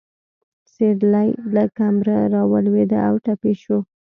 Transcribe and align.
سېرلی 0.73 1.29
له 1.53 1.63
کمره 1.77 2.17
راولوېده 2.33 2.99
او 3.07 3.15
ټپي 3.25 3.53
شو. 3.61 3.77